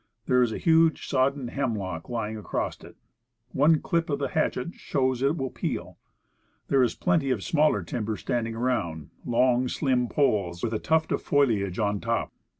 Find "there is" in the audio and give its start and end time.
0.25-0.51, 6.69-6.95